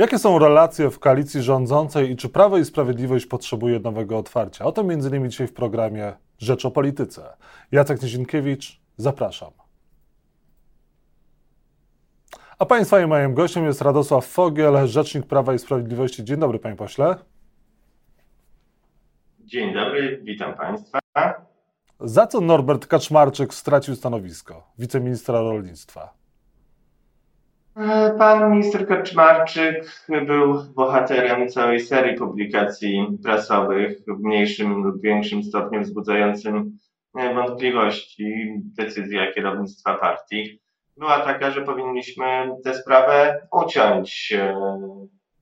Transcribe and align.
Jakie 0.00 0.18
są 0.18 0.38
relacje 0.38 0.90
w 0.90 0.98
koalicji 0.98 1.42
rządzącej 1.42 2.10
i 2.10 2.16
czy 2.16 2.28
Prawo 2.28 2.58
i 2.58 2.64
Sprawiedliwość 2.64 3.26
potrzebuje 3.26 3.80
nowego 3.80 4.18
otwarcia? 4.18 4.64
O 4.64 4.72
tym 4.72 4.90
m.in. 4.90 5.30
dzisiaj 5.30 5.46
w 5.46 5.52
programie 5.52 6.12
Rzecz 6.38 6.64
o 6.64 6.70
Polityce. 6.70 7.36
Jacek 7.72 8.02
Nizinkiewicz, 8.02 8.80
zapraszam. 8.96 9.50
A 12.58 12.66
Państwa 12.66 13.00
i 13.00 13.06
moim 13.06 13.34
gościem 13.34 13.64
jest 13.64 13.82
Radosław 13.82 14.26
Fogiel, 14.26 14.86
Rzecznik 14.86 15.26
Prawa 15.26 15.54
i 15.54 15.58
Sprawiedliwości. 15.58 16.24
Dzień 16.24 16.36
dobry, 16.36 16.58
Panie 16.58 16.76
Pośle. 16.76 17.16
Dzień 19.40 19.74
dobry, 19.74 20.20
witam 20.22 20.54
Państwa. 20.54 20.98
Za 22.00 22.26
co 22.26 22.40
Norbert 22.40 22.86
Kaczmarczyk 22.86 23.54
stracił 23.54 23.96
stanowisko 23.96 24.72
wiceministra 24.78 25.40
rolnictwa? 25.40 26.19
E, 27.76 28.14
pan 28.18 28.50
minister 28.50 28.86
Kaczmarczyk 28.86 29.90
był 30.26 30.64
bohaterem 30.74 31.48
całej 31.48 31.80
serii 31.80 32.16
publikacji 32.16 33.18
prasowych 33.22 33.98
w 34.08 34.22
mniejszym 34.22 34.82
lub 34.82 35.02
większym 35.02 35.42
stopniu 35.42 35.80
wzbudzającym 35.80 36.78
e, 37.18 37.34
wątpliwości. 37.34 38.54
Decyzja 38.78 39.32
kierownictwa 39.32 39.94
partii 39.94 40.60
była 40.96 41.20
taka, 41.20 41.50
że 41.50 41.62
powinniśmy 41.62 42.50
tę 42.64 42.74
sprawę 42.74 43.46
uciąć. 43.52 44.32
E, 44.36 44.54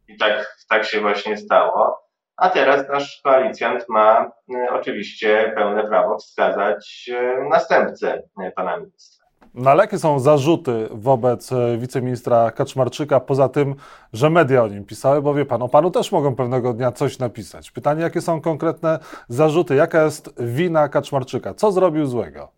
I 0.09 0.17
tak, 0.17 0.57
tak 0.69 0.85
się 0.85 1.01
właśnie 1.01 1.37
stało. 1.37 2.09
A 2.37 2.51
teraz 2.51 2.89
nasz 2.89 3.21
koalicjant 3.25 3.89
ma 3.89 4.31
oczywiście 4.71 5.53
pełne 5.57 5.85
prawo 5.85 6.19
wskazać 6.19 7.11
następcę 7.51 8.23
pana 8.57 8.77
ministra. 8.77 9.18
No 9.55 9.77
jakie 9.77 9.99
są 9.99 10.21
zarzuty 10.21 10.89
wobec 10.91 11.53
e, 11.53 11.79
wiceministra 11.79 12.51
Kaczmarczyka, 12.51 13.21
poza 13.21 13.49
tym, 13.49 13.75
że 14.13 14.31
media 14.31 14.63
o 14.63 14.69
nim 14.69 14.85
pisały, 14.85 15.23
bo 15.23 15.35
wie 15.35 15.45
pan, 15.45 15.63
o 15.63 15.69
panu 15.69 15.91
też 15.91 16.13
mogą 16.13 16.35
pewnego 16.35 16.73
dnia 16.73 16.93
coś 16.93 17.19
napisać. 17.19 17.71
Pytanie, 17.71 18.03
jakie 18.03 18.21
są 18.21 18.41
konkretne 18.41 18.99
zarzuty, 19.29 19.75
jaka 19.75 20.05
jest 20.05 20.35
wina 20.39 20.89
Kaczmarczyka, 20.89 21.55
co 21.55 21.73
zrobił 21.73 22.07
złego? 22.07 22.53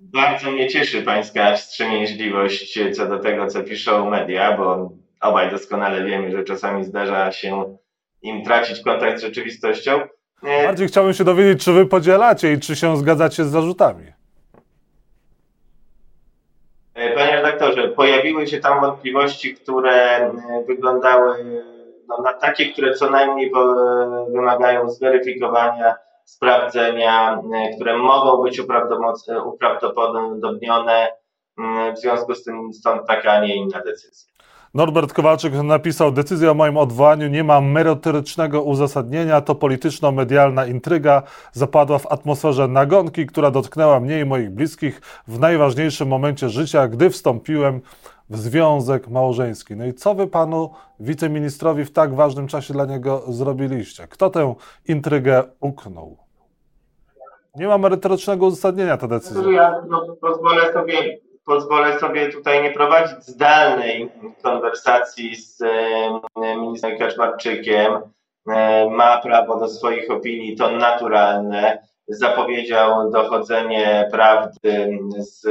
Bardzo 0.00 0.50
mnie 0.50 0.68
cieszy 0.68 1.02
pańska 1.02 1.56
wstrzemięźliwość 1.56 2.78
co 2.96 3.06
do 3.08 3.18
tego, 3.18 3.46
co 3.46 3.62
piszą 3.62 4.10
media, 4.10 4.56
bo 4.56 4.92
obaj 5.20 5.50
doskonale 5.50 6.04
wiemy, 6.04 6.30
że 6.30 6.44
czasami 6.44 6.84
zdarza 6.84 7.32
się 7.32 7.76
im 8.22 8.44
tracić 8.44 8.80
kontakt 8.80 9.18
z 9.18 9.22
rzeczywistością. 9.22 10.00
Bardziej 10.42 10.88
chciałbym 10.88 11.14
się 11.14 11.24
dowiedzieć, 11.24 11.64
czy 11.64 11.72
wy 11.72 11.86
podzielacie 11.86 12.52
i 12.52 12.60
czy 12.60 12.76
się 12.76 12.96
zgadzacie 12.96 13.44
z 13.44 13.48
zarzutami. 13.48 14.04
E, 16.94 17.14
panie 17.14 17.42
redaktorze, 17.62 17.88
pojawiły 17.88 18.46
się 18.46 18.60
tam 18.60 18.80
wątpliwości, 18.80 19.54
które 19.54 20.16
e, 20.16 20.32
wyglądały 20.66 21.44
no, 22.08 22.18
na 22.24 22.32
takie, 22.32 22.72
które 22.72 22.94
co 22.94 23.10
najmniej 23.10 23.52
wymagają 24.28 24.90
zweryfikowania, 24.90 25.94
sprawdzenia, 26.24 27.42
e, 27.54 27.76
które 27.76 27.98
mogą 27.98 28.42
być 28.42 28.60
uprawdopodobnione. 29.44 31.08
W 31.96 31.98
związku 31.98 32.34
z 32.34 32.44
tym 32.44 32.72
stąd 32.72 33.06
taka, 33.06 33.32
a 33.32 33.40
nie 33.40 33.56
inna 33.56 33.80
decyzja. 33.80 34.31
Norbert 34.74 35.12
Kowalczyk 35.12 35.54
napisał: 35.54 36.12
Decyzja 36.12 36.50
o 36.50 36.54
moim 36.54 36.76
odwołaniu 36.76 37.28
nie 37.28 37.44
ma 37.44 37.60
merytorycznego 37.60 38.62
uzasadnienia, 38.62 39.40
to 39.40 39.54
polityczno-medialna 39.54 40.66
intryga 40.66 41.22
zapadła 41.52 41.98
w 41.98 42.12
atmosferze 42.12 42.68
nagonki, 42.68 43.26
która 43.26 43.50
dotknęła 43.50 44.00
mnie 44.00 44.20
i 44.20 44.24
moich 44.24 44.50
bliskich 44.50 45.00
w 45.28 45.38
najważniejszym 45.38 46.08
momencie 46.08 46.48
życia, 46.48 46.88
gdy 46.88 47.10
wstąpiłem 47.10 47.80
w 48.30 48.38
związek 48.38 49.08
małżeński. 49.08 49.76
No 49.76 49.86
i 49.86 49.94
co 49.94 50.14
wy 50.14 50.26
panu 50.26 50.70
wiceministrowi 51.00 51.84
w 51.84 51.92
tak 51.92 52.14
ważnym 52.14 52.46
czasie 52.46 52.74
dla 52.74 52.84
niego 52.84 53.22
zrobiliście? 53.28 54.08
Kto 54.08 54.30
tę 54.30 54.54
intrygę 54.88 55.44
uknął? 55.60 56.16
Nie 57.56 57.68
ma 57.68 57.78
merytorycznego 57.78 58.46
uzasadnienia 58.46 58.96
ta 58.96 59.08
decyzja. 59.08 59.52
Ja 59.52 59.82
no, 59.88 60.16
pozwolę 60.20 60.72
sobie 60.72 61.18
pozwolę 61.44 62.00
sobie 62.00 62.28
tutaj 62.28 62.62
nie 62.62 62.70
prowadzić 62.70 63.24
zdalnej 63.24 64.10
konwersacji 64.42 65.36
z 65.36 65.62
ministrem 66.36 66.98
Kaczmarczykiem. 66.98 68.00
Ma 68.90 69.20
prawo 69.20 69.60
do 69.60 69.68
swoich 69.68 70.10
opinii, 70.10 70.56
to 70.56 70.70
naturalne. 70.70 71.88
Zapowiedział 72.08 73.10
dochodzenie 73.10 74.08
prawdy 74.12 74.98
z 75.18 75.46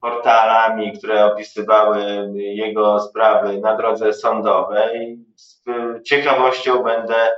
portalami, 0.00 0.98
które 0.98 1.24
opisywały 1.24 2.00
jego 2.34 3.00
sprawy 3.00 3.58
na 3.58 3.76
drodze 3.76 4.12
sądowej. 4.12 5.18
Z 5.36 5.62
ciekawością 6.04 6.82
będę 6.82 7.30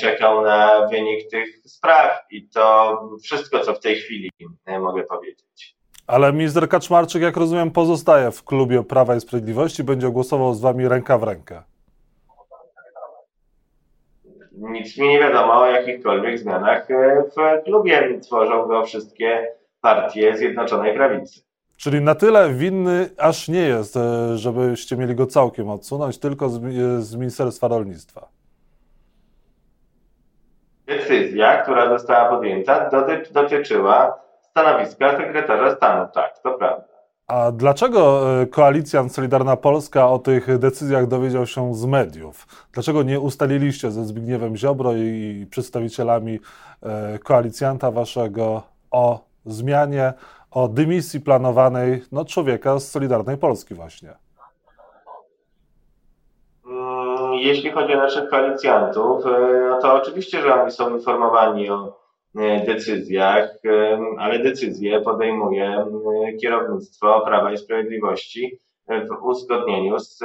czekał 0.00 0.42
na 0.42 0.86
wynik 0.86 1.30
tych 1.30 1.48
spraw 1.66 2.24
i 2.30 2.48
to 2.48 2.98
wszystko, 3.22 3.60
co 3.60 3.74
w 3.74 3.80
tej 3.80 3.96
chwili 3.96 4.30
mogę 4.80 5.02
powiedzieć. 5.02 5.76
Ale 6.06 6.32
minister 6.32 6.68
Kaczmarczyk, 6.68 7.22
jak 7.22 7.36
rozumiem, 7.36 7.70
pozostaje 7.70 8.30
w 8.30 8.44
klubie 8.44 8.82
Prawa 8.82 9.16
i 9.16 9.20
Sprawiedliwości, 9.20 9.84
będzie 9.84 10.10
głosował 10.10 10.54
z 10.54 10.60
wami 10.60 10.88
ręka 10.88 11.18
w 11.18 11.22
rękę. 11.22 11.62
Nic 14.52 14.98
mi 14.98 15.08
nie 15.08 15.18
wiadomo 15.18 15.60
o 15.60 15.66
jakichkolwiek 15.66 16.38
zmianach 16.38 16.86
w 17.36 17.64
klubie. 17.64 18.20
Tworzą 18.20 18.66
go 18.66 18.84
wszystkie 18.84 19.48
partie 19.80 20.36
Zjednoczonej 20.36 20.94
Prawicy. 20.94 21.40
Czyli 21.76 22.00
na 22.00 22.14
tyle 22.14 22.50
winny 22.50 23.10
aż 23.18 23.48
nie 23.48 23.60
jest, 23.60 23.96
e, 23.96 24.36
żebyście 24.38 24.96
mieli 24.96 25.14
go 25.14 25.26
całkiem 25.26 25.70
odsunąć, 25.70 26.18
tylko 26.18 26.48
z, 26.48 26.56
e, 26.56 27.02
z 27.02 27.16
Ministerstwa 27.16 27.68
Rolnictwa. 27.68 28.28
Decyzja, 30.86 31.62
która 31.62 31.88
została 31.88 32.28
podjęta, 32.28 32.90
dotyczyła 33.32 34.25
stanowiska 34.56 35.16
sekretarza 35.16 35.76
stanu. 35.76 36.08
Tak, 36.14 36.38
to 36.38 36.52
prawda. 36.52 36.84
A 37.26 37.52
dlaczego 37.52 38.22
e, 38.42 38.46
koalicjant 38.46 39.14
Solidarna 39.14 39.56
Polska 39.56 40.08
o 40.08 40.18
tych 40.18 40.58
decyzjach 40.58 41.06
dowiedział 41.06 41.46
się 41.46 41.74
z 41.74 41.86
mediów? 41.86 42.46
Dlaczego 42.72 43.02
nie 43.02 43.20
ustaliliście 43.20 43.90
ze 43.90 44.04
Zbigniewem 44.04 44.56
Ziobro 44.56 44.92
i 44.92 45.46
przedstawicielami 45.50 46.40
e, 46.82 47.18
koalicjanta 47.18 47.90
waszego 47.90 48.62
o 48.90 49.20
zmianie, 49.46 50.12
o 50.50 50.68
dymisji 50.68 51.20
planowanej 51.20 52.02
no, 52.12 52.24
człowieka 52.24 52.78
z 52.78 52.90
Solidarnej 52.90 53.36
Polski 53.36 53.74
właśnie? 53.74 54.10
Mm, 56.66 57.34
jeśli 57.34 57.70
chodzi 57.70 57.94
o 57.94 57.96
naszych 57.96 58.30
koalicjantów, 58.30 59.26
e, 59.26 59.30
no 59.70 59.78
to 59.80 59.94
oczywiście, 59.94 60.42
że 60.42 60.62
oni 60.62 60.72
są 60.72 60.90
informowani 60.96 61.70
o 61.70 62.05
decyzjach, 62.66 63.50
e, 63.64 63.98
ale 64.18 64.38
decyzje 64.38 65.00
podejmuje 65.00 65.86
kierownictwo 66.40 67.20
Prawa 67.20 67.52
i 67.52 67.58
Sprawiedliwości 67.58 68.58
w 68.88 69.24
uzgodnieniu 69.24 69.98
z 69.98 70.18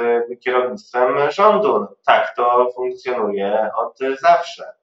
kierownictwem 0.44 1.30
rządu. 1.30 1.86
Tak 2.06 2.36
to 2.36 2.70
funkcjonuje 2.76 3.70
od 3.76 3.98
zawsze. 4.20 4.81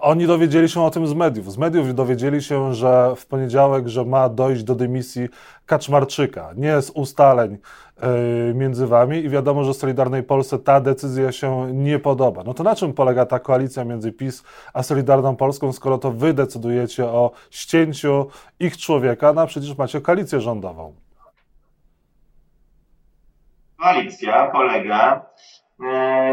Oni 0.00 0.26
dowiedzieli 0.26 0.68
się 0.68 0.82
o 0.82 0.90
tym 0.90 1.06
z 1.06 1.14
mediów. 1.14 1.52
Z 1.52 1.58
mediów 1.58 1.94
dowiedzieli 1.94 2.42
się, 2.42 2.74
że 2.74 3.12
w 3.16 3.26
poniedziałek, 3.26 3.88
że 3.88 4.04
ma 4.04 4.28
dojść 4.28 4.62
do 4.62 4.74
dymisji 4.74 5.28
Kaczmarczyka. 5.66 6.50
Nie 6.56 6.82
z 6.82 6.90
ustaleń 6.90 7.58
yy, 8.02 8.54
między 8.54 8.86
wami 8.86 9.18
i 9.18 9.28
wiadomo, 9.28 9.64
że 9.64 9.74
Solidarnej 9.74 10.22
Polsce 10.22 10.58
ta 10.58 10.80
decyzja 10.80 11.32
się 11.32 11.72
nie 11.72 11.98
podoba. 11.98 12.42
No 12.44 12.54
to 12.54 12.62
na 12.62 12.76
czym 12.76 12.92
polega 12.92 13.26
ta 13.26 13.38
koalicja 13.38 13.84
między 13.84 14.12
PiS 14.12 14.42
a 14.74 14.82
Solidarną 14.82 15.36
Polską, 15.36 15.72
skoro 15.72 15.98
to 15.98 16.10
wy 16.10 16.34
decydujecie 16.34 17.04
o 17.06 17.30
ścięciu 17.50 18.26
ich 18.60 18.76
człowieka, 18.76 19.32
no 19.32 19.40
a 19.40 19.46
przecież 19.46 19.78
macie 19.78 20.00
koalicję 20.00 20.40
rządową. 20.40 20.94
Koalicja 23.76 24.50
polega 24.50 25.26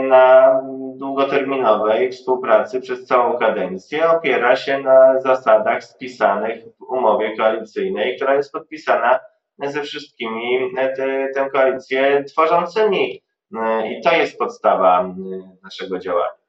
na 0.10 0.62
długoterminowej 0.96 2.12
współpracy 2.12 2.82
przez 2.82 3.06
całą 3.06 3.38
kadencję 3.38 4.10
opiera 4.10 4.56
się 4.56 4.80
na 4.80 5.22
zasadach 5.22 5.84
spisanych 5.84 6.64
w 6.80 6.84
umowie 6.84 7.38
koalicyjnej, 7.38 8.16
która 8.16 8.36
jest 8.36 8.52
podpisana 8.52 9.20
ze 9.64 9.82
wszystkimi 9.82 10.72
e, 10.78 11.28
tę 11.36 11.50
koalicję 11.54 12.24
tworzącymi. 12.24 13.24
E, 13.56 13.92
I 13.92 14.02
to 14.02 14.14
jest 14.14 14.38
podstawa 14.38 15.16
naszego 15.64 16.00
działania. 16.00 16.40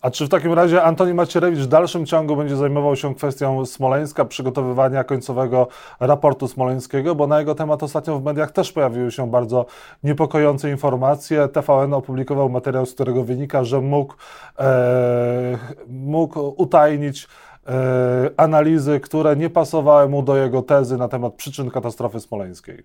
A 0.00 0.10
czy 0.10 0.26
w 0.26 0.28
takim 0.28 0.52
razie 0.52 0.82
Antoni 0.82 1.14
Macierewicz 1.14 1.58
w 1.58 1.66
dalszym 1.66 2.06
ciągu 2.06 2.36
będzie 2.36 2.56
zajmował 2.56 2.96
się 2.96 3.14
kwestią 3.14 3.66
Smoleńska, 3.66 4.24
przygotowywania 4.24 5.04
końcowego 5.04 5.68
raportu 6.00 6.48
smoleńskiego, 6.48 7.14
bo 7.14 7.26
na 7.26 7.38
jego 7.38 7.54
temat 7.54 7.82
ostatnio 7.82 8.18
w 8.18 8.24
mediach 8.24 8.50
też 8.50 8.72
pojawiły 8.72 9.10
się 9.10 9.30
bardzo 9.30 9.66
niepokojące 10.02 10.70
informacje. 10.70 11.48
TVN 11.48 11.94
opublikował 11.94 12.48
materiał, 12.48 12.86
z 12.86 12.94
którego 12.94 13.24
wynika, 13.24 13.64
że 13.64 13.80
mógł, 13.80 14.14
e, 14.58 15.58
mógł 15.88 16.54
utajnić 16.56 17.28
e, 17.66 18.30
analizy, 18.36 19.00
które 19.00 19.36
nie 19.36 19.50
pasowały 19.50 20.08
mu 20.08 20.22
do 20.22 20.36
jego 20.36 20.62
tezy 20.62 20.96
na 20.96 21.08
temat 21.08 21.34
przyczyn 21.34 21.70
katastrofy 21.70 22.20
smoleńskiej 22.20 22.84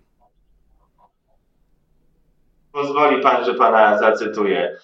pozwoli 2.74 3.21
pan, 3.21 3.45
że 3.45 3.54
pana 3.54 3.98
zacytuję. 3.98 4.77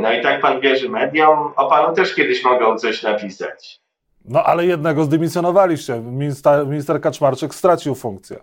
No 0.00 0.12
i 0.12 0.22
tak 0.22 0.40
pan 0.40 0.60
wierzy 0.60 0.88
mediom, 0.88 1.52
o 1.56 1.70
panu 1.70 1.94
też 1.94 2.14
kiedyś 2.14 2.44
mogą 2.44 2.78
coś 2.78 3.02
napisać. 3.02 3.80
No 4.24 4.44
ale 4.44 4.66
jednego 4.66 5.04
zdymisjonowaliście. 5.04 6.00
Minister, 6.00 6.66
minister 6.66 7.00
Kaczmarczyk 7.00 7.54
stracił 7.54 7.94
funkcję. 7.94 8.36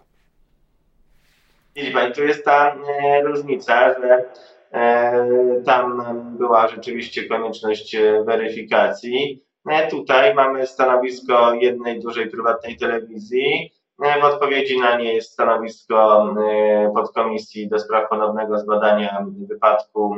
Widzi 1.75 1.92
pani, 1.92 2.14
tu 2.14 2.24
jest 2.24 2.46
ta 2.46 2.75
e, 2.75 3.22
różnica, 3.22 3.94
że 4.02 4.25
e, 4.72 5.62
tam 5.66 6.04
była 6.38 6.68
rzeczywiście 6.68 7.28
konieczność 7.28 7.96
e, 7.96 8.24
weryfikacji. 8.24 9.44
E, 9.69 9.88
tutaj 9.88 10.36
mamy 10.36 10.68
stanowisko 10.68 11.54
jednej 11.54 12.00
dużej 12.00 12.30
prywatnej 12.30 12.78
telewizji. 12.78 13.74
E, 14.04 14.22
w 14.22 14.24
odpowiedzi 14.24 14.80
na 14.80 14.98
nie 14.98 15.14
jest 15.14 15.32
stanowisko 15.32 16.28
e, 16.40 16.92
podkomisji 16.96 17.70
do 17.70 17.80
spraw 17.80 18.10
ponownego 18.10 18.60
zbadania 18.60 19.26
wypadku 19.50 20.16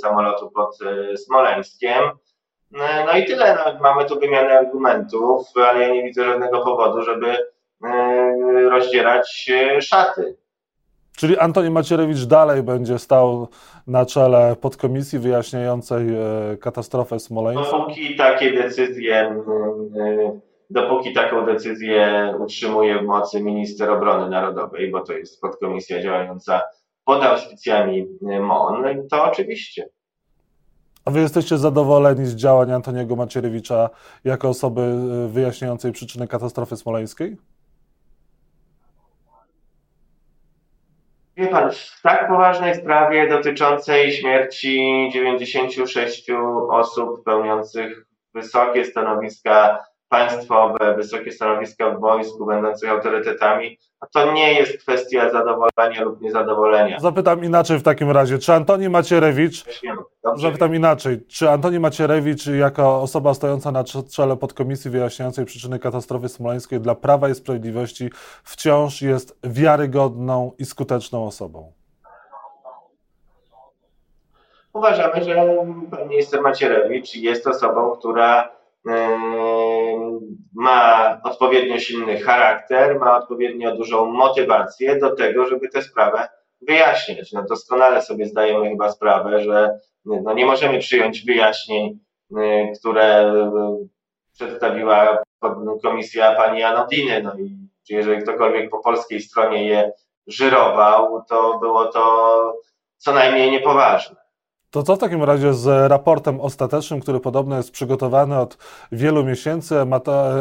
samolotu 0.00 0.50
pod 0.50 0.78
Smoleńskiem. 1.16 2.02
No 3.06 3.18
i 3.18 3.24
tyle. 3.24 3.54
No, 3.54 3.80
mamy 3.80 4.04
tu 4.04 4.20
wymianę 4.20 4.58
argumentów, 4.58 5.46
ale 5.68 5.80
ja 5.80 5.94
nie 5.94 6.02
widzę 6.02 6.24
żadnego 6.24 6.60
powodu, 6.64 7.02
żeby 7.02 7.36
rozdzierać 8.70 9.50
szaty. 9.80 10.36
Czyli 11.16 11.38
Antoni 11.38 11.70
Macierewicz 11.70 12.24
dalej 12.24 12.62
będzie 12.62 12.98
stał 12.98 13.48
na 13.86 14.06
czele 14.06 14.56
podkomisji 14.60 15.18
wyjaśniającej 15.18 16.08
e, 16.08 16.56
katastrofę 16.56 17.20
smoleńską? 17.20 17.78
Dopóki 17.78 18.16
takie 18.16 18.52
decyzje, 18.52 19.14
e, 19.16 20.40
dopóki 20.70 21.12
taką 21.12 21.46
decyzję 21.46 22.34
utrzymuje 22.38 22.98
w 22.98 23.06
mocy 23.06 23.42
minister 23.42 23.90
obrony 23.90 24.30
narodowej, 24.30 24.90
bo 24.90 25.00
to 25.00 25.12
jest 25.12 25.40
podkomisja 25.40 26.02
działająca 26.02 26.62
pod 27.04 27.22
auspicjami 27.22 28.06
e, 28.30 28.40
MON, 28.40 28.84
to 29.10 29.24
oczywiście. 29.24 29.88
A 31.04 31.10
wy 31.10 31.20
jesteście 31.20 31.58
zadowoleni 31.58 32.26
z 32.26 32.34
działań 32.34 32.72
Antoniego 32.72 33.16
Macierewicza 33.16 33.90
jako 34.24 34.48
osoby 34.48 34.94
wyjaśniającej 35.28 35.92
przyczyny 35.92 36.28
katastrofy 36.28 36.76
smoleńskiej? 36.76 37.36
Wie 41.36 41.46
pan, 41.46 41.70
w 41.72 42.00
tak 42.02 42.28
poważnej 42.28 42.74
sprawie 42.74 43.28
dotyczącej 43.28 44.12
śmierci 44.12 45.08
96 45.12 46.30
osób 46.70 47.24
pełniących 47.24 48.06
wysokie 48.34 48.84
stanowiska 48.84 49.78
państwowe, 50.10 50.94
wysokie 50.96 51.32
stanowiska 51.32 51.90
w 51.90 52.00
wojsku, 52.00 52.46
będących 52.46 52.90
autorytetami, 52.90 53.78
no 54.02 54.08
to 54.12 54.32
nie 54.32 54.54
jest 54.54 54.78
kwestia 54.78 55.30
zadowolenia 55.30 56.02
lub 56.02 56.20
niezadowolenia. 56.20 57.00
Zapytam 57.00 57.44
inaczej 57.44 57.78
w 57.78 57.82
takim 57.82 58.10
razie. 58.10 58.38
Czy 58.38 58.52
Antoni 58.52 58.88
Macierewicz, 58.88 59.64
Dobrze. 60.24 60.46
zapytam 60.46 60.74
inaczej, 60.74 61.26
czy 61.26 61.50
Antoni 61.50 61.80
Macierewicz 61.80 62.46
jako 62.46 63.02
osoba 63.02 63.34
stojąca 63.34 63.72
na 63.72 63.84
czele 64.10 64.36
podkomisji 64.36 64.90
wyjaśniającej 64.90 65.44
przyczyny 65.44 65.78
katastrofy 65.78 66.28
smoleńskiej 66.28 66.80
dla 66.80 66.94
Prawa 66.94 67.28
i 67.28 67.34
Sprawiedliwości 67.34 68.10
wciąż 68.44 69.02
jest 69.02 69.38
wiarygodną 69.44 70.52
i 70.58 70.64
skuteczną 70.64 71.26
osobą? 71.26 71.72
Uważamy, 74.72 75.24
że 75.24 75.34
pan 75.90 76.08
minister 76.08 76.42
Macierewicz 76.42 77.14
jest 77.14 77.46
osobą, 77.46 77.90
która 77.90 78.59
ma 80.54 81.20
odpowiednio 81.24 81.78
silny 81.78 82.20
charakter, 82.20 82.98
ma 82.98 83.16
odpowiednio 83.16 83.76
dużą 83.76 84.06
motywację 84.06 84.98
do 84.98 85.16
tego, 85.16 85.46
żeby 85.46 85.68
tę 85.68 85.82
sprawę 85.82 86.28
wyjaśniać. 86.60 87.32
No 87.32 87.42
doskonale 87.42 88.02
sobie 88.02 88.26
zdajemy 88.26 88.68
chyba 88.68 88.92
sprawę, 88.92 89.44
że 89.44 89.78
no 90.04 90.32
nie 90.34 90.46
możemy 90.46 90.78
przyjąć 90.78 91.24
wyjaśnień, 91.24 91.98
y, 92.38 92.72
które 92.78 93.34
przedstawiła 94.32 95.22
komisja 95.82 96.34
pani 96.34 96.62
Anodiny. 96.62 97.22
No 97.22 97.34
i 97.38 97.56
jeżeli 97.88 98.22
ktokolwiek 98.22 98.70
po 98.70 98.78
polskiej 98.78 99.20
stronie 99.20 99.68
je 99.68 99.92
żyrował, 100.26 101.24
to 101.28 101.58
było 101.58 101.86
to 101.86 102.54
co 102.96 103.12
najmniej 103.12 103.50
niepoważne. 103.50 104.16
To 104.70 104.82
co 104.82 104.96
w 104.96 104.98
takim 104.98 105.24
razie 105.24 105.54
z 105.54 105.90
raportem 105.90 106.40
ostatecznym, 106.40 107.00
który 107.00 107.20
podobno 107.20 107.56
jest 107.56 107.70
przygotowany 107.70 108.38
od 108.38 108.58
wielu 108.92 109.24
miesięcy? 109.24 109.74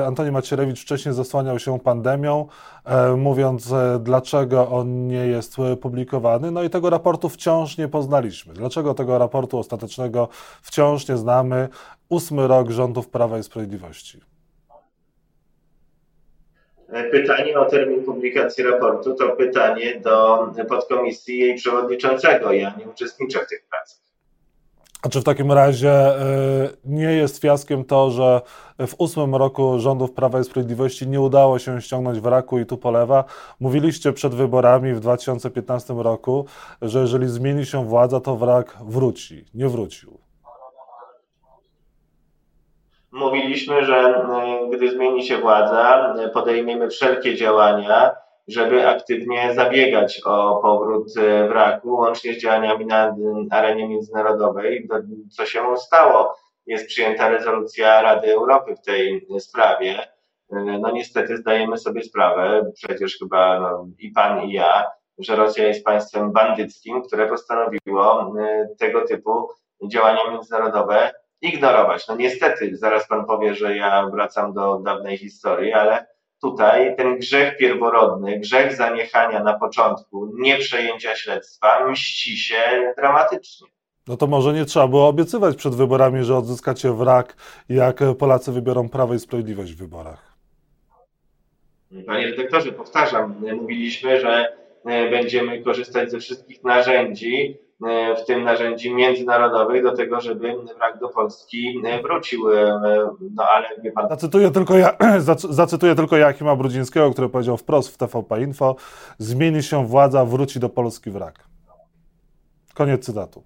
Antoni 0.05 0.31
Macierewicz 0.31 0.81
wcześniej 0.81 1.15
zasłaniał 1.15 1.59
się 1.59 1.79
pandemią, 1.79 2.47
e, 2.85 3.15
mówiąc, 3.15 3.71
e, 3.71 3.99
dlaczego 4.03 4.67
on 4.67 5.07
nie 5.07 5.27
jest 5.27 5.55
publikowany. 5.81 6.51
No 6.51 6.63
i 6.63 6.69
tego 6.69 6.89
raportu 6.89 7.29
wciąż 7.29 7.77
nie 7.77 7.87
poznaliśmy. 7.87 8.53
Dlaczego 8.53 8.93
tego 8.93 9.17
raportu 9.17 9.59
ostatecznego 9.59 10.27
wciąż 10.61 11.07
nie 11.07 11.17
znamy? 11.17 11.67
Ósmy 12.09 12.47
rok 12.47 12.69
rządów 12.69 13.09
Prawa 13.09 13.37
i 13.37 13.43
Sprawiedliwości. 13.43 14.21
Pytanie 17.11 17.59
o 17.59 17.65
termin 17.65 18.03
publikacji 18.03 18.63
raportu 18.63 19.15
to 19.15 19.29
pytanie 19.29 19.99
do 19.99 20.47
podkomisji 20.69 21.39
jej 21.39 21.55
przewodniczącego. 21.55 22.51
Ja 22.51 22.73
nie 22.77 22.85
uczestniczę 22.85 23.39
w 23.39 23.47
tych 23.47 23.65
pracach. 23.69 24.08
A 25.03 25.09
czy 25.09 25.21
w 25.21 25.23
takim 25.23 25.51
razie 25.51 26.21
y, 26.21 26.77
nie 26.85 27.11
jest 27.11 27.41
fiaskiem 27.41 27.85
to, 27.85 28.11
że 28.11 28.41
w 28.87 28.95
ósmym 28.97 29.35
roku 29.35 29.79
rządów 29.79 30.11
Prawa 30.11 30.39
i 30.39 30.43
Sprawiedliwości 30.43 31.07
nie 31.07 31.21
udało 31.21 31.59
się 31.59 31.81
ściągnąć 31.81 32.19
wraku 32.19 32.59
i 32.59 32.65
tu 32.65 32.77
polewa? 32.77 33.23
Mówiliście 33.59 34.13
przed 34.13 34.35
wyborami 34.35 34.93
w 34.93 34.99
2015 34.99 35.93
roku, 35.97 36.45
że 36.81 36.99
jeżeli 36.99 37.27
zmieni 37.27 37.65
się 37.65 37.85
władza, 37.85 38.19
to 38.19 38.35
wrak 38.35 38.77
wróci. 38.81 39.45
Nie 39.53 39.67
wrócił. 39.67 40.19
Mówiliśmy, 43.11 43.85
że 43.85 44.25
y, 44.71 44.77
gdy 44.77 44.91
zmieni 44.91 45.23
się 45.23 45.37
władza, 45.37 46.15
podejmiemy 46.33 46.89
wszelkie 46.89 47.35
działania, 47.35 48.11
żeby 48.49 48.87
aktywnie 48.87 49.53
zabiegać 49.53 50.21
o 50.25 50.59
powrót 50.61 51.17
e, 51.17 51.47
wraku, 51.47 51.93
łącznie 51.93 52.33
z 52.33 52.41
działaniami 52.41 52.85
na 52.85 53.15
arenie 53.51 53.87
międzynarodowej, 53.87 54.87
co 55.31 55.45
się 55.45 55.77
stało. 55.77 56.35
Jest 56.65 56.87
przyjęta 56.87 57.29
rezolucja 57.29 58.01
Rady 58.01 58.33
Europy 58.33 58.75
w 58.75 58.81
tej 58.81 59.27
sprawie. 59.39 59.99
E, 60.51 60.79
no 60.81 60.91
niestety 60.91 61.37
zdajemy 61.37 61.77
sobie 61.77 62.03
sprawę, 62.03 62.71
przecież 62.75 63.17
chyba 63.19 63.59
no, 63.59 63.87
i 63.99 64.11
pan 64.11 64.43
i 64.43 64.53
ja, 64.53 64.85
że 65.17 65.35
Rosja 65.35 65.67
jest 65.67 65.85
państwem 65.85 66.31
bandyckim, 66.31 67.01
które 67.01 67.27
postanowiło 67.27 68.33
e, 68.39 68.67
tego 68.79 69.07
typu 69.07 69.49
działania 69.91 70.31
międzynarodowe 70.31 71.11
ignorować. 71.41 72.07
No 72.07 72.15
niestety, 72.15 72.77
zaraz 72.77 73.07
pan 73.07 73.25
powie, 73.25 73.55
że 73.55 73.75
ja 73.75 74.09
wracam 74.13 74.53
do 74.53 74.79
dawnej 74.79 75.17
historii, 75.17 75.73
ale 75.73 76.05
tutaj 76.41 76.95
ten 76.95 77.19
grzech 77.19 77.57
pierworodny, 77.57 78.39
grzech 78.39 78.75
zaniechania 78.75 79.43
na 79.43 79.59
początku, 79.59 80.31
nie 80.33 80.57
przejęcia 80.57 81.15
śledztwa, 81.15 81.87
mści 81.87 82.37
się 82.37 82.93
dramatycznie. 82.97 83.67
No 84.07 84.17
to 84.17 84.27
może 84.27 84.53
nie 84.53 84.65
trzeba 84.65 84.87
było 84.87 85.07
obiecywać 85.07 85.55
przed 85.55 85.75
wyborami, 85.75 86.23
że 86.23 86.37
odzyskacie 86.37 86.93
wrak, 86.93 87.35
jak 87.69 87.99
Polacy 88.19 88.51
wybiorą 88.51 88.89
Prawo 88.89 89.13
i 89.13 89.19
Sprawiedliwość 89.19 89.73
w 89.73 89.77
wyborach. 89.77 90.37
Panie 92.05 92.25
redaktorze, 92.27 92.71
powtarzam, 92.71 93.35
mówiliśmy, 93.55 94.21
że 94.21 94.57
e, 94.85 95.09
będziemy 95.09 95.63
korzystać 95.63 96.11
ze 96.11 96.19
wszystkich 96.19 96.63
narzędzi, 96.63 97.57
w 98.17 98.25
tym 98.25 98.43
narzędzi 98.43 98.93
międzynarodowych 98.95 99.83
do 99.83 99.91
tego, 99.91 100.21
żeby 100.21 100.55
wrak 100.77 100.99
do 100.99 101.09
Polski 101.09 101.81
e, 101.85 102.01
wrócił. 102.01 102.51
E, 102.51 102.79
no 103.35 103.43
ale 103.55 103.67
wie 103.83 103.91
pan. 103.91 104.09
Zacytuję 104.09 104.51
tylko, 104.51 104.77
ja, 104.77 104.97
zacytuję 105.49 105.95
tylko 105.95 106.17
Jakima 106.17 106.55
Brudzińskiego, 106.55 107.11
który 107.11 107.29
powiedział 107.29 107.57
wprost 107.57 107.93
w 107.93 107.97
TVP 107.97 108.41
Info: 108.41 108.75
Zmieni 109.17 109.63
się 109.63 109.85
władza, 109.85 110.25
wróci 110.25 110.59
do 110.59 110.69
Polski 110.69 111.11
wrak. 111.11 111.35
Koniec 112.73 113.05
cytatu. 113.05 113.43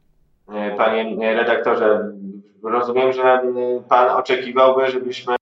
Panie 0.78 1.34
redaktorze, 1.36 2.12
rozumiem, 2.64 3.14
że 3.14 3.42
pan 3.90 4.10
oczekiwałby, 4.10 4.88
żebyśmy 4.92 5.36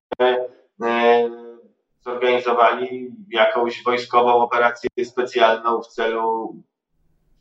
zorganizowali 2.00 3.14
jakąś 3.30 3.82
wojskową 3.84 4.32
operację 4.32 4.88
specjalną 5.04 5.82
w 5.82 5.86
celu 5.86 6.56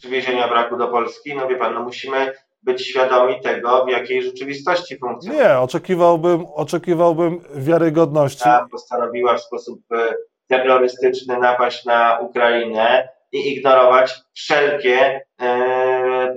przywiezienia 0.01 0.47
braku 0.47 0.77
do 0.77 0.87
Polski, 0.87 1.35
no 1.35 1.47
wie 1.47 1.55
pan, 1.55 1.73
no 1.73 1.83
musimy 1.83 2.33
być 2.63 2.87
świadomi 2.87 3.41
tego, 3.41 3.85
w 3.85 3.89
jakiej 3.89 4.23
rzeczywistości 4.23 4.97
funkcjonuje. 4.97 5.43
Nie, 5.43 5.59
oczekiwałbym, 5.59 6.45
oczekiwałbym 6.53 7.41
wiarygodności. 7.55 8.43
Ta 8.43 8.67
postanowiła 8.71 9.35
w 9.35 9.41
sposób 9.41 9.79
e, 9.91 10.13
terrorystyczny 10.47 11.37
napaść 11.37 11.85
na 11.85 12.19
Ukrainę 12.19 13.09
i 13.31 13.53
ignorować 13.53 14.21
wszelkie 14.33 15.21
e, 15.41 16.35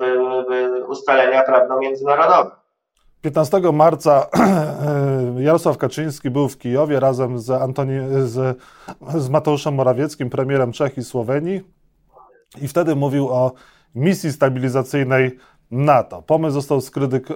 ustalenia 0.89 1.43
prawno-międzynarodowe. 1.43 2.51
15 3.23 3.61
marca 3.73 4.27
Jarosław 5.47 5.79
Kaczyński 5.79 6.31
był 6.31 6.49
w 6.49 6.59
Kijowie 6.59 7.01
razem 7.01 7.39
z, 7.39 7.51
Antoni, 7.51 7.99
z, 8.19 8.59
z 9.15 9.29
Mateuszem 9.29 9.75
Morawieckim, 9.75 10.31
premierem 10.31 10.73
Czech 10.73 10.99
i 10.99 11.05
Słowenii. 11.05 11.74
I 12.63 12.69
wtedy 12.69 12.97
mówił 12.97 13.29
o 13.29 13.53
misji 13.95 14.33
stabilizacyjnej 14.33 15.39
NATO. 15.71 16.23
Pomysł 16.23 16.55
został 16.55 16.81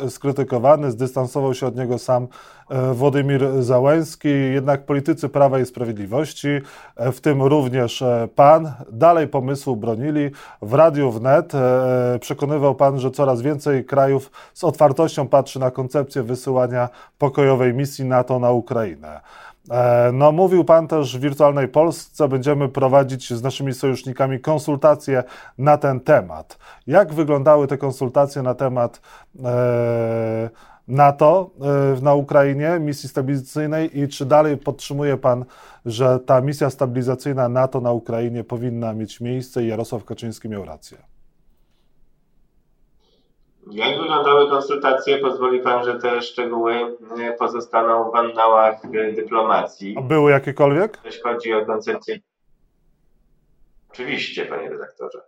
skrytykowany, 0.08 0.90
zdystansował 0.90 1.54
się 1.54 1.66
od 1.66 1.76
niego 1.76 1.98
sam 1.98 2.28
e, 2.70 2.94
Władimir 2.94 3.62
Załęski, 3.62 4.28
jednak 4.28 4.86
politycy 4.86 5.28
Prawa 5.28 5.58
i 5.58 5.66
Sprawiedliwości, 5.66 6.48
e, 6.96 7.12
w 7.12 7.20
tym 7.20 7.42
również 7.42 8.02
e, 8.02 8.28
pan, 8.34 8.72
dalej 8.92 9.28
pomysłu 9.28 9.76
bronili. 9.76 10.30
W 10.62 10.74
Radiu 10.74 11.10
Wnet 11.10 11.52
przekonywał 12.20 12.74
pan, 12.74 13.00
że 13.00 13.10
coraz 13.10 13.42
więcej 13.42 13.84
krajów 13.84 14.30
z 14.54 14.64
otwartością 14.64 15.28
patrzy 15.28 15.58
na 15.58 15.70
koncepcję 15.70 16.22
wysyłania 16.22 16.88
pokojowej 17.18 17.74
misji 17.74 18.04
NATO 18.04 18.38
na 18.38 18.50
Ukrainę. 18.50 19.20
E, 19.70 20.10
no, 20.12 20.32
mówił 20.32 20.64
Pan 20.64 20.88
też 20.88 21.18
w 21.18 21.20
Wirtualnej 21.20 21.68
Polsce, 21.68 22.28
będziemy 22.28 22.68
prowadzić 22.68 23.34
z 23.34 23.42
naszymi 23.42 23.74
sojusznikami 23.74 24.40
konsultacje 24.40 25.24
na 25.58 25.78
ten 25.78 26.00
temat. 26.00 26.58
Jak 26.86 27.12
wyglądały 27.12 27.66
te 27.66 27.78
konsultacje 27.78 28.42
na 28.42 28.54
temat 28.54 29.00
e, 29.44 30.50
NATO 30.88 31.50
e, 31.98 32.02
na 32.02 32.14
Ukrainie, 32.14 32.78
misji 32.80 33.08
stabilizacyjnej 33.08 33.98
i 33.98 34.08
czy 34.08 34.26
dalej 34.26 34.56
podtrzymuje 34.56 35.16
Pan, 35.16 35.44
że 35.86 36.20
ta 36.20 36.40
misja 36.40 36.70
stabilizacyjna 36.70 37.48
NATO 37.48 37.80
na 37.80 37.92
Ukrainie 37.92 38.44
powinna 38.44 38.92
mieć 38.92 39.20
miejsce 39.20 39.64
i 39.64 39.68
Jarosław 39.68 40.04
Kaczyński 40.04 40.48
miał 40.48 40.64
rację? 40.64 41.17
Jak 43.70 43.98
wyglądały 43.98 44.50
konsultacje? 44.50 45.18
Pozwoli 45.18 45.60
Pan, 45.60 45.84
że 45.84 45.98
te 45.98 46.22
szczegóły 46.22 46.74
e, 47.20 47.32
pozostaną 47.32 48.10
w 48.10 48.14
annałach 48.14 48.84
e, 48.84 49.12
dyplomacji. 49.12 49.94
A 49.98 50.00
były 50.00 50.30
jakiekolwiek? 50.30 50.98
Jeśli 51.04 51.22
chodzi 51.22 51.54
o 51.54 51.66
koncepcję. 51.66 52.18
Oczywiście, 53.90 54.46
Panie 54.46 54.68
redaktorze. 54.68 55.18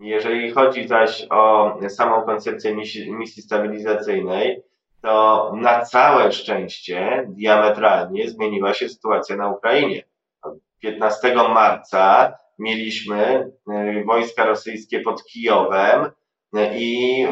Jeżeli 0.00 0.50
chodzi 0.50 0.88
zaś 0.88 1.26
o 1.30 1.78
samą 1.88 2.22
koncepcję 2.22 2.74
misji, 2.74 3.12
misji 3.12 3.42
stabilizacyjnej, 3.42 4.62
to 5.02 5.52
na 5.56 5.84
całe 5.84 6.32
szczęście 6.32 7.26
diametralnie 7.28 8.30
zmieniła 8.30 8.74
się 8.74 8.88
sytuacja 8.88 9.36
na 9.36 9.50
Ukrainie. 9.50 10.02
15 10.80 11.34
marca 11.34 12.32
mieliśmy 12.58 13.50
e, 13.70 14.04
wojska 14.04 14.44
rosyjskie 14.44 15.00
pod 15.00 15.24
Kijowem, 15.24 16.10
i 16.64 17.26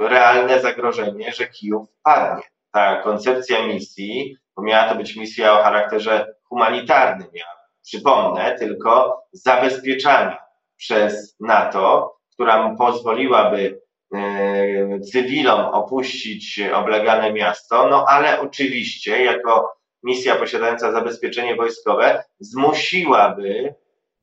realne 0.00 0.60
zagrożenie, 0.60 1.32
że 1.32 1.48
Kijów 1.48 1.88
padnie. 2.02 2.42
Ta 2.72 3.02
koncepcja 3.02 3.66
misji, 3.66 4.36
bo 4.56 4.62
miała 4.62 4.88
to 4.88 4.94
być 4.94 5.16
misja 5.16 5.58
o 5.58 5.62
charakterze 5.62 6.34
humanitarnym, 6.48 7.28
miała, 7.34 7.60
przypomnę, 7.82 8.58
tylko 8.58 9.22
zabezpieczania 9.32 10.38
przez 10.76 11.36
NATO, 11.40 12.16
która 12.32 12.74
pozwoliłaby 12.78 13.80
e, 14.14 15.00
cywilom 15.00 15.60
opuścić 15.60 16.60
oblegane 16.74 17.32
miasto, 17.32 17.88
no 17.88 18.04
ale 18.08 18.40
oczywiście 18.40 19.24
jako 19.24 19.72
misja 20.02 20.36
posiadająca 20.36 20.92
zabezpieczenie 20.92 21.56
wojskowe 21.56 22.24
zmusiłaby 22.40 23.74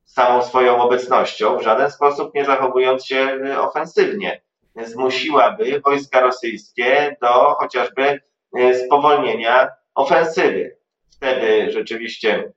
samą 0.08 0.42
swoją 0.42 0.82
obecnością, 0.82 1.58
w 1.58 1.62
żaden 1.62 1.90
sposób 1.90 2.34
nie 2.34 2.44
zachowując 2.44 3.06
się 3.06 3.38
y, 3.46 3.60
ofensywnie, 3.60 4.42
zmusiłaby 4.76 5.80
wojska 5.84 6.20
rosyjskie 6.20 7.16
do 7.20 7.28
chociażby 7.54 8.20
y, 8.58 8.86
spowolnienia 8.86 9.68
ofensywy. 9.94 10.76
Wtedy 11.10 11.72
rzeczywiście 11.72 12.52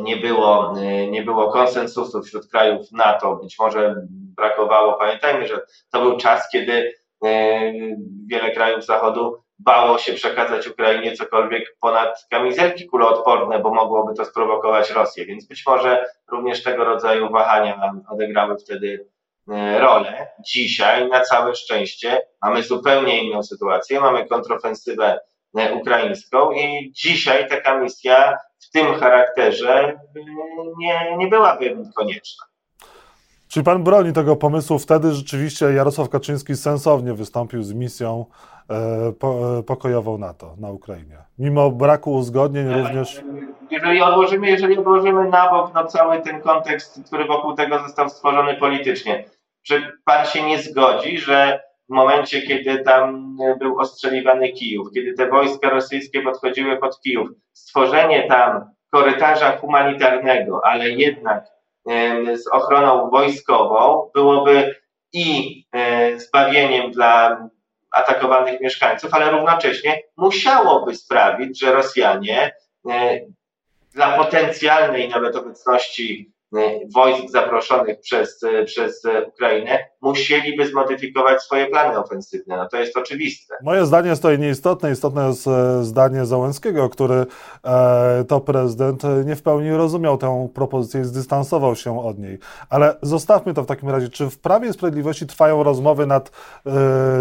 nie 0.00 0.16
było, 0.16 0.78
y, 0.78 1.06
nie 1.10 1.22
było 1.22 1.52
konsensusu 1.52 2.22
wśród 2.22 2.50
krajów 2.50 2.92
NATO, 2.92 3.36
być 3.36 3.58
może 3.58 3.94
brakowało, 4.36 4.92
pamiętajmy, 4.92 5.48
że 5.48 5.60
to 5.92 6.00
był 6.00 6.16
czas, 6.16 6.48
kiedy 6.52 6.94
wiele 8.26 8.50
krajów 8.54 8.84
Zachodu 8.84 9.36
bało 9.64 9.98
się 9.98 10.12
przekazać 10.12 10.68
Ukrainie 10.68 11.16
cokolwiek 11.16 11.76
ponad 11.80 12.26
kamizelki 12.30 12.86
kuloodporne, 12.86 13.58
bo 13.58 13.74
mogłoby 13.74 14.14
to 14.14 14.24
sprowokować 14.24 14.90
Rosję. 14.90 15.26
Więc 15.26 15.46
być 15.46 15.66
może 15.66 16.06
również 16.28 16.62
tego 16.62 16.84
rodzaju 16.84 17.30
wahania 17.30 17.92
odegrały 18.08 18.56
wtedy 18.58 19.08
e, 19.52 19.78
rolę. 19.78 20.28
Dzisiaj 20.46 21.08
na 21.08 21.20
całe 21.20 21.54
szczęście 21.54 22.22
mamy 22.42 22.62
zupełnie 22.62 23.22
inną 23.24 23.42
sytuację. 23.42 24.00
Mamy 24.00 24.26
kontrofensywę 24.26 25.20
e, 25.58 25.74
ukraińską 25.74 26.52
i 26.52 26.92
dzisiaj 26.92 27.48
taka 27.48 27.78
misja 27.78 28.38
w 28.68 28.70
tym 28.70 28.94
charakterze 28.94 29.74
e, 29.74 29.98
nie, 30.78 31.16
nie 31.16 31.28
byłaby 31.28 31.76
konieczna. 31.96 32.53
Czyli 33.54 33.64
pan 33.64 33.84
broni 33.84 34.12
tego 34.12 34.36
pomysłu? 34.36 34.78
Wtedy 34.78 35.12
rzeczywiście 35.12 35.72
Jarosław 35.72 36.08
Kaczyński 36.08 36.56
sensownie 36.56 37.14
wystąpił 37.14 37.62
z 37.62 37.72
misją 37.72 38.26
E, 38.70 38.76
e, 39.58 39.62
pokojową 39.62 40.18
NATO 40.18 40.54
na 40.58 40.70
Ukrainie. 40.70 41.18
Mimo 41.38 41.70
braku 41.70 42.12
uzgodnień 42.12 42.68
również. 42.68 43.22
Jeżeli 43.70 44.02
odłożymy, 44.02 44.50
jeżeli 44.50 44.78
odłożymy 44.78 45.28
na 45.28 45.50
bok 45.50 45.74
no, 45.74 45.84
cały 45.86 46.20
ten 46.20 46.40
kontekst, 46.40 47.00
który 47.06 47.24
wokół 47.24 47.54
tego 47.54 47.78
został 47.78 48.08
stworzony 48.08 48.54
politycznie, 48.54 49.24
czy 49.62 49.92
pan 50.04 50.26
się 50.26 50.42
nie 50.42 50.58
zgodzi, 50.58 51.18
że 51.18 51.60
w 51.90 51.94
momencie, 51.94 52.42
kiedy 52.42 52.78
tam 52.78 53.36
był 53.58 53.78
ostrzeliwany 53.78 54.48
Kijów, 54.48 54.88
kiedy 54.94 55.14
te 55.14 55.28
wojska 55.28 55.70
rosyjskie 55.70 56.22
podchodziły 56.22 56.76
pod 56.76 57.00
Kijów, 57.00 57.28
stworzenie 57.52 58.28
tam 58.28 58.64
korytarza 58.90 59.56
humanitarnego, 59.56 60.60
ale 60.64 60.90
jednak 60.90 61.44
z 62.34 62.46
ochroną 62.52 63.10
wojskową 63.10 64.10
byłoby 64.14 64.74
i 65.12 65.64
e, 65.72 66.20
zbawieniem 66.20 66.90
dla 66.92 67.38
atakowanych 67.90 68.60
mieszkańców, 68.60 69.14
ale 69.14 69.30
równocześnie 69.30 70.02
musiałoby 70.16 70.94
sprawić, 70.94 71.60
że 71.60 71.72
Rosjanie 71.72 72.52
e, 72.90 73.20
dla 73.92 74.16
potencjalnej 74.16 75.08
nawet 75.08 75.36
obecności 75.36 76.33
wojsk 76.94 77.30
zaproszonych 77.30 78.00
przez, 78.00 78.42
e, 78.42 78.64
przez 78.64 79.02
Ukrainę 79.28 79.78
musieliby 80.00 80.66
zmodyfikować 80.66 81.42
swoje 81.42 81.66
plany 81.66 81.98
ofensywne. 81.98 82.56
No 82.56 82.68
to 82.68 82.76
jest 82.76 82.96
oczywiste. 82.96 83.54
Moje 83.62 83.86
zdanie 83.86 84.08
jest 84.08 84.22
tutaj 84.22 84.38
nieistotne. 84.38 84.90
Istotne 84.90 85.28
jest 85.28 85.48
zdanie 85.82 86.26
Załęskiego, 86.26 86.88
który 86.88 87.26
to 88.28 88.40
prezydent 88.40 89.02
nie 89.24 89.36
w 89.36 89.42
pełni 89.42 89.70
rozumiał 89.70 90.18
tę 90.18 90.48
propozycję 90.54 91.00
i 91.00 91.04
zdystansował 91.04 91.76
się 91.76 92.00
od 92.00 92.18
niej. 92.18 92.38
Ale 92.68 92.96
zostawmy 93.02 93.54
to 93.54 93.62
w 93.62 93.66
takim 93.66 93.88
razie. 93.88 94.08
Czy 94.08 94.30
w 94.30 94.38
Prawie 94.38 94.68
i 94.68 94.72
Sprawiedliwości 94.72 95.26
trwają 95.26 95.62
rozmowy 95.62 96.06
nad 96.06 96.30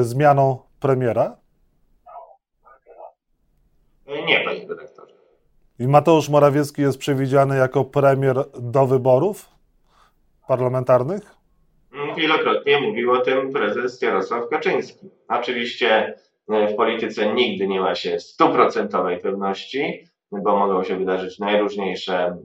zmianą 0.01 0.59
premiera? 0.79 1.37
Nie, 4.27 4.39
panie 4.45 4.67
dyrektorze. 4.67 4.92
I 5.83 5.87
Mateusz 5.87 6.29
Morawiecki 6.29 6.81
jest 6.81 6.97
przewidziany 6.97 7.57
jako 7.57 7.85
premier 7.85 8.35
do 8.59 8.87
wyborów 8.87 9.49
parlamentarnych? 10.47 11.35
Wielokrotnie 12.17 12.81
mówił 12.81 13.11
o 13.11 13.17
tym 13.17 13.53
prezes 13.53 14.01
Jarosław 14.01 14.49
Kaczyński. 14.49 15.09
Oczywiście 15.27 16.19
e, 16.49 16.67
w 16.67 16.75
polityce 16.75 17.33
nigdy 17.33 17.67
nie 17.67 17.81
ma 17.81 17.95
się 17.95 18.19
stuprocentowej 18.19 19.19
pewności, 19.19 20.07
bo 20.31 20.57
mogą 20.57 20.83
się 20.83 20.97
wydarzyć 20.97 21.39
najróżniejsze 21.39 22.37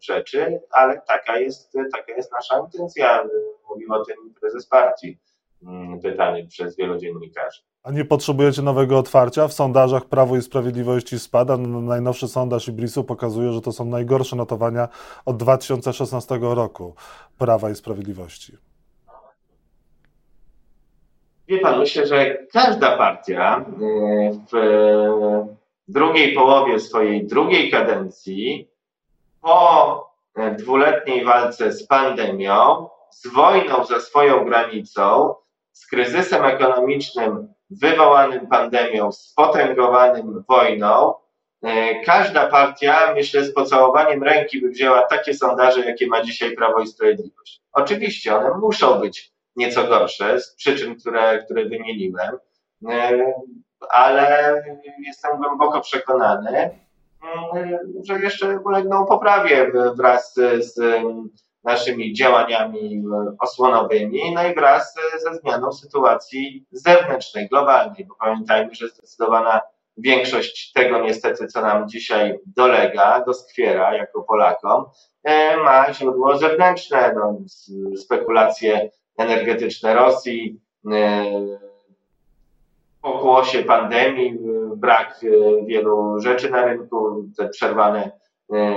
rzeczy, 0.00 0.60
ale 0.70 1.02
taka 1.08 1.38
jest, 1.38 1.72
taka 1.92 2.12
jest 2.12 2.32
nasza 2.32 2.58
intencja. 2.64 3.24
Mówił 3.70 3.92
o 3.92 4.04
tym 4.04 4.16
prezes 4.40 4.66
partii. 4.66 5.18
Pytany 6.02 6.46
przez 6.46 6.76
wielu 6.76 6.98
dziennikarzy. 6.98 7.60
A 7.88 7.92
nie 7.92 8.04
potrzebujecie 8.04 8.62
nowego 8.62 8.98
otwarcia? 8.98 9.48
W 9.48 9.52
sondażach 9.52 10.04
Prawo 10.04 10.36
i 10.36 10.42
Sprawiedliwości 10.42 11.18
spada. 11.18 11.56
Najnowszy 11.56 12.28
sondaż 12.28 12.68
Ibrisu 12.68 13.04
pokazuje, 13.04 13.52
że 13.52 13.60
to 13.60 13.72
są 13.72 13.84
najgorsze 13.84 14.36
notowania 14.36 14.88
od 15.24 15.36
2016 15.36 16.38
roku 16.40 16.94
Prawa 17.38 17.70
i 17.70 17.74
Sprawiedliwości. 17.74 18.52
Wie 21.48 21.58
pan, 21.58 21.78
myślę, 21.78 22.06
że 22.06 22.38
każda 22.52 22.96
partia 22.96 23.64
y, 23.82 24.38
w 24.52 25.92
drugiej 25.92 26.34
połowie 26.34 26.80
swojej 26.80 27.26
drugiej 27.26 27.70
kadencji 27.70 28.68
po 29.40 30.10
dwuletniej 30.58 31.24
walce 31.24 31.72
z 31.72 31.86
pandemią, 31.86 32.88
z 33.10 33.26
wojną 33.34 33.84
za 33.84 34.00
swoją 34.00 34.44
granicą, 34.44 35.34
z 35.72 35.86
kryzysem 35.86 36.44
ekonomicznym 36.44 37.57
wywołanym 37.70 38.46
pandemią, 38.46 39.12
spotęgowanym 39.12 40.44
wojną, 40.48 41.14
e, 41.62 42.04
każda 42.04 42.46
partia, 42.46 43.14
myślę, 43.14 43.44
z 43.44 43.54
pocałowaniem 43.54 44.22
ręki 44.22 44.60
by 44.60 44.68
wzięła 44.68 45.02
takie 45.02 45.34
sondaże, 45.34 45.84
jakie 45.84 46.06
ma 46.06 46.22
dzisiaj 46.22 46.56
Prawo 46.56 46.80
i 46.80 46.86
Sprawiedliwość. 46.86 47.62
Oczywiście 47.72 48.36
one 48.36 48.58
muszą 48.58 49.00
być 49.00 49.32
nieco 49.56 49.84
gorsze 49.84 50.40
z 50.40 50.54
przyczyn, 50.54 50.96
które, 50.96 51.38
które 51.44 51.64
wymieniłem, 51.64 52.38
e, 52.88 53.32
ale 53.90 54.54
jestem 55.06 55.36
głęboko 55.36 55.80
przekonany, 55.80 56.78
mm, 57.52 57.78
że 58.04 58.18
jeszcze 58.18 58.58
ulegną 58.58 59.06
poprawie 59.06 59.72
wraz 59.96 60.34
z 60.58 60.80
naszymi 61.64 62.12
działaniami 62.12 63.02
osłonowymi, 63.40 64.34
no 64.34 64.48
i 64.48 64.54
wraz 64.54 64.94
ze 65.24 65.34
zmianą 65.34 65.72
sytuacji 65.72 66.66
zewnętrznej, 66.72 67.48
globalnej, 67.48 68.06
bo 68.08 68.14
pamiętajmy, 68.20 68.74
że 68.74 68.88
zdecydowana 68.88 69.60
większość 69.96 70.72
tego 70.72 71.00
niestety, 71.00 71.46
co 71.46 71.60
nam 71.60 71.88
dzisiaj 71.88 72.38
dolega, 72.46 73.24
doskwiera 73.26 73.94
jako 73.94 74.22
Polakom, 74.22 74.84
e, 75.24 75.56
ma 75.56 75.92
źródło 75.92 76.38
zewnętrzne, 76.38 77.12
no, 77.14 77.38
spekulacje 77.96 78.90
energetyczne 79.18 79.94
Rosji, 79.94 80.60
e, 80.92 81.24
pokłosie 83.02 83.62
pandemii, 83.62 84.38
brak 84.76 85.20
e, 85.22 85.66
wielu 85.66 86.20
rzeczy 86.20 86.50
na 86.50 86.64
rynku, 86.64 87.24
te 87.36 87.48
przerwane, 87.48 88.10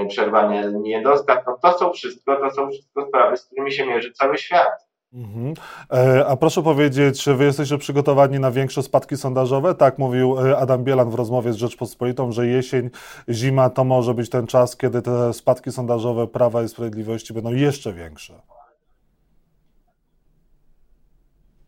przerwane 0.08 0.70
linie 0.70 1.01
dostaw, 1.01 1.44
no 1.48 1.58
to 1.62 1.78
są 1.78 1.92
wszystko, 1.92 2.36
to 2.36 2.51
są 2.51 2.70
wszystko 2.70 3.08
sprawy, 3.08 3.38
z 3.38 3.46
którymi 3.46 3.72
się 3.72 3.86
mierzy 3.86 4.12
cały 4.12 4.38
świat. 4.38 4.92
Mhm. 5.13 5.54
E, 5.94 6.25
a 6.28 6.38
proszę 6.38 6.63
powiedzieć, 6.63 7.24
czy 7.24 7.36
wy 7.36 7.44
jesteście 7.46 7.78
przygotowani 7.78 8.40
na 8.40 8.51
większe 8.51 8.84
spadki 8.84 9.18
sondażowe? 9.18 9.75
Tak 9.75 9.98
mówił 9.98 10.40
e, 10.40 10.58
Adam 10.58 10.84
Bielan 10.84 11.10
w 11.10 11.16
rozmowie 11.16 11.54
z 11.54 11.56
Rzeczpospolitą, 11.56 12.32
że 12.32 12.48
jesień, 12.48 12.90
zima 13.30 13.70
to 13.70 13.84
może 13.84 14.13
być 14.13 14.30
ten 14.30 14.48
czas, 14.48 14.78
kiedy 14.78 15.01
te 15.01 15.34
spadki 15.34 15.72
sondażowe 15.72 16.28
Prawa 16.28 16.63
i 16.63 16.68
Sprawiedliwości 16.68 17.34
będą 17.34 17.54
jeszcze 17.54 17.94
większe. 17.94 18.34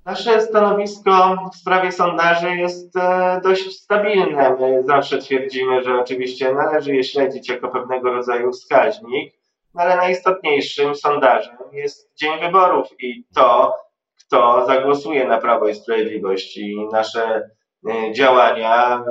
Nasze 0.06 0.42
stanowisko 0.42 1.38
w 1.54 1.56
sprawie 1.56 1.92
sondaży 1.92 2.56
jest 2.56 2.96
e, 2.96 3.42
dość 3.44 3.82
stabilne. 3.82 4.58
My 4.60 4.84
zawsze 4.84 5.18
twierdzimy, 5.18 5.84
że 5.84 6.00
oczywiście 6.00 6.54
należy 6.54 6.96
je 6.96 7.04
śledzić 7.04 7.50
jako 7.50 7.68
pewnego 7.68 8.14
rodzaju 8.14 8.52
wskaźnik, 8.52 9.34
no 9.74 9.82
ale 9.82 9.96
najistotniejszym 9.96 10.96
sondażem 10.96 11.58
jest 11.72 12.16
dzień 12.16 12.40
wyborów 12.40 12.88
i 13.00 13.26
to, 13.36 13.74
kto 14.20 14.66
zagłosuje 14.66 15.28
na 15.28 15.38
Prawo 15.38 15.68
i 15.68 15.76
Sprawiedliwość. 15.76 16.58
I 16.58 16.88
nasze 16.92 17.50
e, 17.90 18.14
działania 18.14 19.04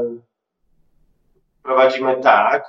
prowadzimy 1.63 2.17
tak, 2.23 2.65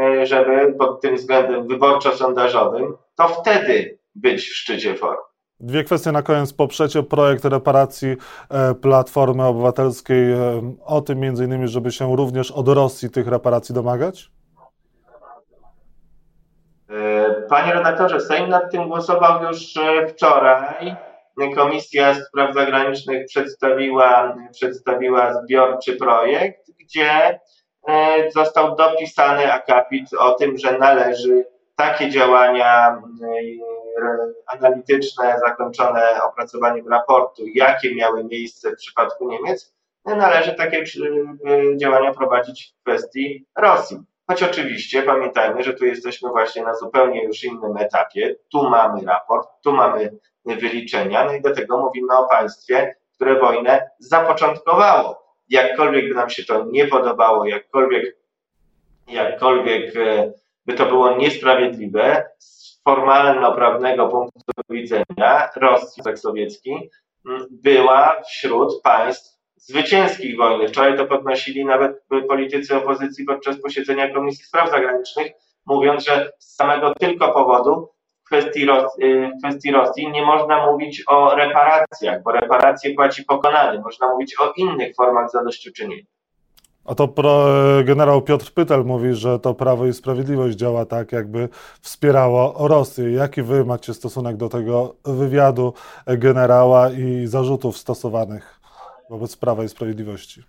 e, 0.00 0.26
żeby 0.26 0.74
pod 0.78 1.00
tym 1.00 1.16
względem 1.16 1.68
wyborczo-sondażowym 1.68 2.96
to 3.16 3.28
wtedy 3.28 3.98
być 4.14 4.40
w 4.40 4.56
szczycie 4.56 4.94
formy. 4.94 5.33
Dwie 5.64 5.84
kwestie 5.84 6.12
na 6.12 6.22
koniec. 6.22 6.52
Poprzecie 6.52 7.02
projekt 7.02 7.44
reparacji 7.44 8.16
e, 8.50 8.74
Platformy 8.74 9.44
Obywatelskiej. 9.44 10.34
O 10.84 11.00
tym 11.00 11.20
między 11.20 11.44
innymi, 11.44 11.68
żeby 11.68 11.92
się 11.92 12.16
również 12.16 12.50
od 12.50 12.68
Rosji 12.68 13.10
tych 13.10 13.28
reparacji 13.28 13.74
domagać? 13.74 14.30
Panie 17.48 17.72
redaktorze, 17.72 18.20
Sejm 18.20 18.48
nad 18.48 18.70
tym 18.70 18.88
głosował 18.88 19.42
już 19.42 19.76
e, 19.76 20.06
wczoraj. 20.06 20.96
Komisja 21.54 22.14
Spraw 22.14 22.54
Zagranicznych 22.54 23.26
przedstawiła, 23.26 24.36
przedstawiła 24.52 25.34
zbiorczy 25.34 25.96
projekt, 25.96 26.70
gdzie 26.80 27.40
e, 27.88 28.30
został 28.30 28.76
dopisany 28.76 29.52
akapit 29.52 30.14
o 30.18 30.32
tym, 30.32 30.58
że 30.58 30.78
należy 30.78 31.44
takie 31.76 32.10
działania 32.10 32.88
e, 32.88 33.73
analityczne 34.46 35.36
zakończone 35.46 36.22
opracowaniem 36.22 36.88
raportu, 36.88 37.42
jakie 37.54 37.94
miały 37.94 38.24
miejsce 38.24 38.70
w 38.70 38.76
przypadku 38.76 39.28
Niemiec, 39.28 39.74
należy 40.04 40.54
takie 40.54 40.84
działania 41.76 42.14
prowadzić 42.14 42.74
w 42.74 42.82
kwestii 42.82 43.46
Rosji. 43.58 43.98
Choć 44.26 44.42
oczywiście 44.42 45.02
pamiętajmy, 45.02 45.62
że 45.62 45.74
tu 45.74 45.84
jesteśmy 45.84 46.30
właśnie 46.30 46.62
na 46.62 46.74
zupełnie 46.74 47.24
już 47.24 47.44
innym 47.44 47.76
etapie. 47.76 48.36
Tu 48.52 48.70
mamy 48.70 49.04
raport, 49.04 49.48
tu 49.62 49.72
mamy 49.72 50.18
wyliczenia, 50.44 51.24
no 51.24 51.32
i 51.32 51.42
do 51.42 51.54
tego 51.54 51.78
mówimy 51.78 52.16
o 52.16 52.28
państwie, 52.28 52.96
które 53.14 53.40
wojnę 53.40 53.90
zapoczątkowało. 53.98 55.24
Jakkolwiek 55.48 56.08
by 56.08 56.14
nam 56.14 56.30
się 56.30 56.44
to 56.44 56.64
nie 56.64 56.86
podobało, 56.86 57.46
jakkolwiek, 57.46 58.16
jakkolwiek 59.08 59.96
e, 59.96 60.32
by 60.66 60.74
to 60.74 60.86
było 60.86 61.16
niesprawiedliwe, 61.16 62.26
formalno-prawnego 62.84 64.08
punktu 64.08 64.40
widzenia 64.70 65.48
Rosja 65.56 66.16
sowiecki 66.16 66.90
była 67.50 68.22
wśród 68.28 68.82
państw 68.82 69.34
zwycięskich 69.56 70.36
wojny. 70.36 70.68
Wczoraj 70.68 70.96
to 70.96 71.06
podnosili 71.06 71.64
nawet 71.64 72.04
politycy 72.28 72.76
opozycji 72.76 73.24
podczas 73.24 73.60
posiedzenia 73.60 74.14
Komisji 74.14 74.44
Spraw 74.44 74.70
Zagranicznych, 74.70 75.32
mówiąc, 75.66 76.04
że 76.04 76.32
z 76.38 76.56
samego 76.56 76.94
tylko 76.94 77.32
powodu 77.32 77.88
w 78.20 78.26
kwestii, 78.26 78.66
Rosji, 78.66 79.04
w 79.04 79.38
kwestii 79.44 79.72
Rosji 79.72 80.10
nie 80.10 80.22
można 80.22 80.66
mówić 80.66 81.02
o 81.06 81.34
reparacjach, 81.34 82.22
bo 82.22 82.32
reparacje 82.32 82.94
płaci 82.94 83.24
pokonany. 83.24 83.80
Można 83.80 84.08
mówić 84.08 84.34
o 84.40 84.52
innych 84.56 84.96
formach 84.96 85.30
zadośćuczynienia. 85.30 86.13
A 86.84 86.94
to 86.94 87.08
pro, 87.08 87.46
generał 87.84 88.22
Piotr 88.22 88.52
Pytel 88.52 88.84
mówi, 88.84 89.14
że 89.14 89.38
to 89.38 89.54
Prawo 89.54 89.86
i 89.86 89.92
Sprawiedliwość 89.92 90.56
działa 90.56 90.86
tak, 90.86 91.12
jakby 91.12 91.48
wspierało 91.80 92.68
Rosję. 92.68 93.12
Jaki 93.12 93.42
wy 93.42 93.64
macie 93.64 93.94
stosunek 93.94 94.36
do 94.36 94.48
tego 94.48 94.94
wywiadu 95.04 95.72
generała 96.06 96.90
i 96.90 97.26
zarzutów 97.26 97.78
stosowanych? 97.78 98.60
wobec 99.10 99.36
Prawa 99.36 99.64
i 99.64 99.68
Sprawiedliwości? 99.68 100.42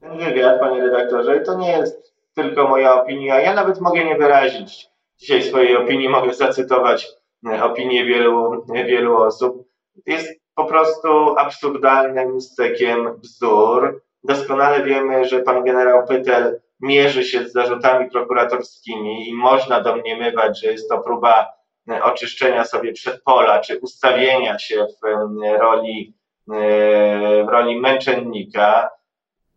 Ten 0.00 0.18
wywiad, 0.18 0.60
panie 0.60 0.82
redaktorze, 0.82 1.40
to 1.40 1.58
nie 1.58 1.70
jest 1.70 2.14
tylko 2.34 2.68
moja 2.68 3.02
opinia. 3.02 3.40
Ja 3.40 3.54
nawet 3.54 3.80
mogę 3.80 4.04
nie 4.04 4.16
wyrazić 4.16 4.90
dzisiaj 5.18 5.42
swojej 5.42 5.76
opinii, 5.76 6.08
mogę 6.08 6.34
zacytować 6.34 7.08
e, 7.46 7.64
opinię 7.64 8.04
wielu, 8.04 8.66
wielu 8.68 9.16
osób. 9.16 9.68
Jest 10.06 10.45
po 10.56 10.64
prostu 10.64 11.38
absurdalnym 11.38 12.40
stekiem 12.40 13.20
bzdur. 13.20 14.02
Doskonale 14.24 14.82
wiemy, 14.82 15.24
że 15.24 15.42
pan 15.42 15.64
generał 15.64 16.06
Pytel 16.06 16.60
mierzy 16.80 17.24
się 17.24 17.48
z 17.48 17.52
zarzutami 17.52 18.10
prokuratorskimi 18.10 19.28
i 19.28 19.34
można 19.34 19.80
domniemywać, 19.80 20.60
że 20.60 20.72
jest 20.72 20.88
to 20.88 20.98
próba 20.98 21.56
E, 21.90 22.02
oczyszczenia 22.02 22.64
sobie 22.64 22.92
przedpola, 22.92 23.60
czy 23.60 23.78
ustawienia 23.78 24.58
się 24.58 24.86
w 25.02 25.06
e, 25.06 25.58
roli, 25.58 26.14
e, 26.52 27.44
w 27.44 27.48
roli 27.48 27.80
męczennika. 27.80 28.90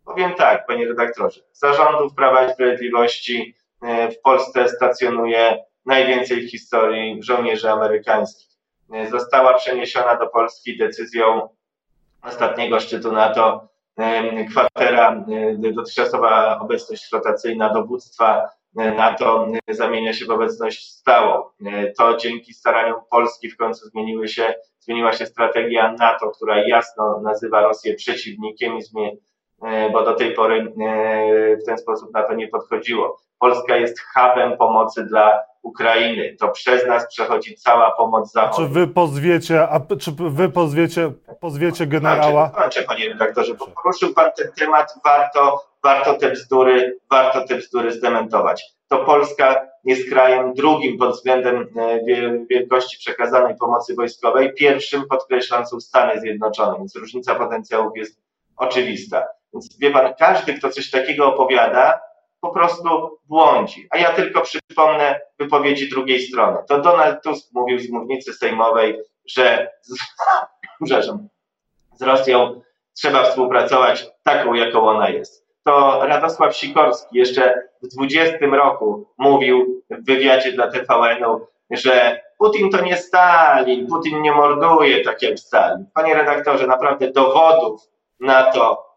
Powiem 0.04 0.34
tak, 0.34 0.66
panie 0.66 0.88
redaktorze, 0.88 1.40
zarządów 1.52 2.14
Prawa 2.14 2.46
i 2.46 2.52
Sprawiedliwości 2.52 3.54
w 3.82 4.20
Polsce 4.22 4.68
stacjonuje 4.68 5.64
najwięcej 5.86 6.46
w 6.46 6.50
historii 6.50 7.22
żołnierzy 7.22 7.70
amerykańskich. 7.70 8.49
Została 9.10 9.54
przeniesiona 9.54 10.16
do 10.16 10.26
Polski 10.26 10.78
decyzją 10.78 11.48
ostatniego 12.22 12.80
szczytu 12.80 13.12
NATO 13.12 13.68
kwatera, 14.50 15.24
dotychczasowa 15.58 16.58
obecność 16.58 17.12
rotacyjna 17.12 17.72
dowództwa 17.72 18.48
NATO 18.74 19.46
zamienia 19.68 20.12
się 20.12 20.24
w 20.24 20.30
obecność 20.30 20.92
stałą. 20.92 21.42
To 21.98 22.16
dzięki 22.16 22.54
staraniom 22.54 23.00
Polski 23.10 23.50
w 23.50 23.56
końcu 23.56 23.88
zmieniły 23.88 24.28
się, 24.28 24.54
zmieniła 24.80 25.12
się 25.12 25.26
strategia 25.26 25.92
NATO, 25.92 26.30
która 26.30 26.66
jasno 26.66 27.20
nazywa 27.20 27.60
Rosję 27.62 27.94
przeciwnikiem, 27.94 28.78
bo 29.92 30.04
do 30.04 30.14
tej 30.14 30.34
pory 30.34 30.72
e, 30.80 31.56
w 31.56 31.64
ten 31.64 31.78
sposób 31.78 32.14
NATO 32.14 32.34
nie 32.34 32.48
podchodziło. 32.48 33.20
Polska 33.38 33.76
jest 33.76 34.00
hubem 34.14 34.56
pomocy 34.56 35.04
dla 35.04 35.42
Ukrainy. 35.62 36.36
To 36.40 36.48
przez 36.48 36.86
nas 36.86 37.06
przechodzi 37.08 37.56
cała 37.56 37.90
pomoc 37.90 38.32
zachodnia. 38.32 38.66
Czy 38.66 38.74
wy 38.74 38.86
pozwiecie, 38.86 39.68
a 39.68 39.80
czy 40.00 40.10
wy 40.16 40.48
pozwiecie, 40.48 41.12
pozwiecie 41.40 41.86
generała? 41.86 42.50
Kończę, 42.50 42.82
panie 42.82 43.08
redaktorze, 43.08 43.54
bo 43.54 43.66
poruszył 43.66 44.14
pan 44.14 44.30
ten 44.36 44.52
temat, 44.58 44.94
warto, 45.04 45.64
warto 45.82 46.14
te 46.14 46.30
bzdury, 46.30 46.98
warto 47.10 47.46
te 47.46 47.56
bzdury 47.56 47.92
zdementować. 47.92 48.64
To 48.88 49.04
Polska 49.04 49.66
jest 49.84 50.10
krajem 50.10 50.54
drugim 50.54 50.98
pod 50.98 51.10
względem 51.12 51.68
e, 51.76 52.00
wielkości 52.50 52.98
przekazanej 52.98 53.56
pomocy 53.56 53.94
wojskowej, 53.94 54.54
pierwszym 54.54 55.02
podkreślam 55.08 55.66
są 55.66 55.80
Stany 55.80 56.20
Zjednoczone, 56.20 56.78
więc 56.78 56.96
różnica 56.96 57.34
potencjałów 57.34 57.96
jest 57.96 58.20
oczywista. 58.56 59.26
Więc 59.52 59.78
wie 59.78 59.90
pan, 59.90 60.14
każdy, 60.18 60.54
kto 60.54 60.70
coś 60.70 60.90
takiego 60.90 61.26
opowiada, 61.26 62.00
po 62.40 62.50
prostu 62.50 63.18
błądzi. 63.24 63.86
A 63.90 63.98
ja 63.98 64.12
tylko 64.12 64.40
przypomnę 64.40 65.20
wypowiedzi 65.38 65.88
drugiej 65.88 66.20
strony. 66.20 66.58
To 66.68 66.80
Donald 66.80 67.22
Tusk 67.22 67.48
mówił 67.54 67.78
z 67.78 67.90
mównicy 67.90 68.32
sejmowej, 68.32 69.00
że 69.26 69.70
z, 69.82 69.94
z 71.98 72.02
Rosją 72.02 72.60
trzeba 72.96 73.24
współpracować 73.24 74.10
taką, 74.22 74.54
jaką 74.54 74.88
ona 74.88 75.08
jest. 75.08 75.46
To 75.64 76.00
Radosław 76.06 76.56
Sikorski 76.56 77.18
jeszcze 77.18 77.68
w 77.82 77.88
20 77.88 78.38
roku 78.52 79.06
mówił 79.18 79.82
w 79.90 80.06
wywiadzie 80.06 80.52
dla 80.52 80.70
TVN-u, 80.70 81.46
że 81.70 82.20
Putin 82.38 82.70
to 82.70 82.84
nie 82.84 82.96
Stalin, 82.96 83.86
Putin 83.86 84.22
nie 84.22 84.32
morduje 84.32 85.04
tak 85.04 85.22
jak 85.22 85.38
Stalin. 85.38 85.86
Panie 85.94 86.14
redaktorze, 86.14 86.66
naprawdę 86.66 87.10
dowodów 87.10 87.80
na 88.20 88.52
to, 88.52 88.89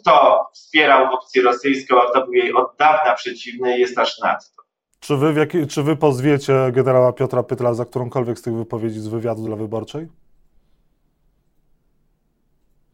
kto 0.00 0.46
wspierał 0.52 1.14
opcję 1.14 1.42
rosyjską, 1.42 2.02
a 2.02 2.10
kto 2.10 2.24
był 2.24 2.32
jej 2.32 2.52
od 2.52 2.76
dawna 2.78 3.14
przeciwny, 3.14 3.78
jest 3.78 3.98
aż 3.98 4.18
nadto. 4.18 4.62
Czy 5.00 5.16
wy, 5.16 5.40
jaki, 5.40 5.66
czy 5.66 5.82
wy 5.82 5.96
pozwiecie 5.96 6.54
generała 6.72 7.12
Piotra 7.12 7.42
Pytla 7.42 7.74
za 7.74 7.84
którąkolwiek 7.84 8.38
z 8.38 8.42
tych 8.42 8.54
wypowiedzi 8.54 9.00
z 9.00 9.08
wywiadu 9.08 9.42
dla 9.46 9.56
Wyborczej? 9.56 10.08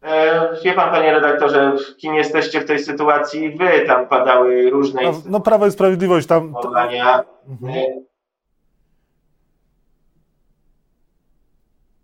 E, 0.03 0.49
Wie 0.63 0.73
pan, 0.73 0.91
panie 0.91 1.11
redaktorze, 1.13 1.75
kim 1.97 2.15
jesteście 2.15 2.61
w 2.61 2.65
tej 2.65 2.79
sytuacji? 2.79 3.57
Wy 3.57 3.81
tam 3.87 4.07
padały 4.07 4.69
różne 4.69 5.01
No, 5.03 5.21
no 5.25 5.39
Prawo 5.39 5.67
i 5.67 5.71
Sprawiedliwość 5.71 6.27
tam... 6.27 6.43
insynuowania. 6.47 7.23
Mhm. 7.47 7.73
E, 7.79 7.85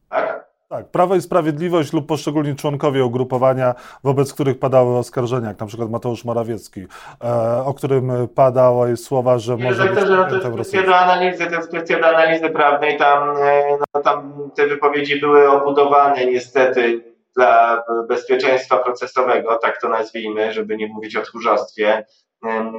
Tak? 0.09 0.52
Tak, 0.73 0.87
Prawo 0.87 1.15
i 1.15 1.21
Sprawiedliwość 1.21 1.93
lub 1.93 2.07
poszczególni 2.07 2.55
członkowie 2.55 3.05
ugrupowania, 3.05 3.75
wobec 4.03 4.33
których 4.33 4.59
padały 4.59 4.97
oskarżenia, 4.97 5.47
jak 5.47 5.59
na 5.59 5.65
przykład 5.65 5.89
Mateusz 5.89 6.25
Morawiecki, 6.25 6.81
e, 7.23 7.63
o 7.65 7.73
którym 7.73 8.11
padały 8.35 8.97
słowa, 8.97 9.39
że 9.39 9.53
Panie 9.57 9.63
może 9.63 9.83
być 9.83 9.89
redaktorze, 9.89 10.17
no 10.17 10.23
to 10.23 10.29
agentem 10.29 10.57
jest 10.57 10.69
kwestia 10.69 10.87
do 10.87 10.95
analizy, 10.95 11.45
to 11.45 11.55
jest 11.55 11.69
kwestia 11.69 11.99
do 11.99 12.07
analizy 12.07 12.49
prawnej. 12.49 12.97
Tam, 12.97 13.37
e, 13.37 13.77
no, 13.93 14.01
tam 14.01 14.49
te 14.55 14.67
wypowiedzi 14.67 15.19
były 15.19 15.51
obudowane 15.51 16.25
niestety 16.25 17.13
dla 17.35 17.83
bezpieczeństwa 18.07 18.77
procesowego, 18.77 19.55
tak 19.55 19.81
to 19.81 19.89
nazwijmy, 19.89 20.53
żeby 20.53 20.77
nie 20.77 20.87
mówić 20.87 21.15
o 21.15 21.21
tchórzostwie, 21.21 22.05
e, 22.45 22.71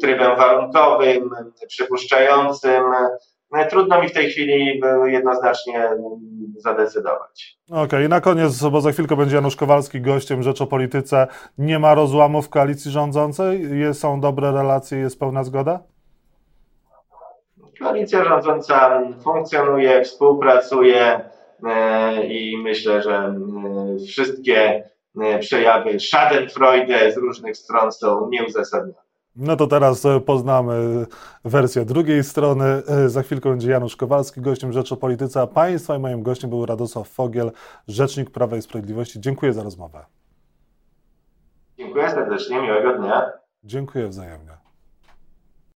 trybem 0.00 0.36
warunkowym, 0.36 1.30
przypuszczającym. 1.68 2.82
E, 3.52 3.66
Trudno 3.66 4.02
mi 4.02 4.08
w 4.08 4.12
tej 4.12 4.30
chwili 4.30 4.80
jednoznacznie 5.04 5.78
mm, 5.78 5.98
zadecydować. 6.56 7.58
Okej, 7.70 8.06
i 8.06 8.08
na 8.08 8.20
koniec, 8.20 8.62
bo 8.62 8.80
za 8.80 8.92
chwilkę 8.92 9.16
będzie 9.16 9.36
Janusz 9.36 9.56
Kowalski 9.56 10.00
gościem 10.00 10.42
Rzecz 10.42 10.60
o 10.60 10.66
Polityce. 10.66 11.26
Nie 11.58 11.78
ma 11.78 11.94
rozłamu 11.94 12.42
w 12.42 12.48
koalicji 12.48 12.90
rządzącej? 12.90 13.78
Jest, 13.78 14.00
są 14.00 14.20
dobre 14.20 14.52
relacje, 14.52 14.98
jest 14.98 15.20
pełna 15.20 15.44
zgoda? 15.44 15.80
Koalicja 17.80 18.24
rządząca 18.24 19.02
funkcjonuje, 19.24 20.04
współpracuje 20.04 21.20
e, 21.66 22.24
i 22.26 22.56
myślę, 22.62 23.02
że 23.02 23.14
e, 23.14 23.34
wszystkie 24.08 24.88
przejawy 25.40 26.00
Schadenfreude 26.00 27.12
z 27.12 27.16
różnych 27.16 27.56
stron 27.56 27.92
są 27.92 28.28
nieuzasadnione. 28.30 29.07
No 29.38 29.56
to 29.56 29.66
teraz 29.66 30.04
e, 30.04 30.20
poznamy 30.20 31.06
wersję 31.44 31.84
drugiej 31.84 32.24
strony. 32.24 32.64
E, 32.64 33.08
Za 33.08 33.22
chwilkę 33.22 33.50
będzie 33.50 33.70
Janusz 33.70 33.96
Kowalski, 33.96 34.40
gościem 34.40 34.72
Rzecz 34.72 34.92
o 34.92 34.96
Polityce, 34.96 35.40
a 35.40 35.46
Państwa 35.46 35.96
i 35.96 35.98
moim 35.98 36.22
gościem 36.22 36.50
był 36.50 36.66
Radosław 36.66 37.08
Fogiel, 37.08 37.52
Rzecznik 37.88 38.30
Prawa 38.30 38.56
i 38.56 38.62
Sprawiedliwości. 38.62 39.20
Dziękuję 39.20 39.52
za 39.52 39.62
rozmowę. 39.62 40.04
Dziękuję 41.78 42.10
serdecznie, 42.10 42.62
miłego 42.62 42.98
dnia. 42.98 43.32
Dziękuję 43.64 44.08
wzajemnie. 44.08 44.57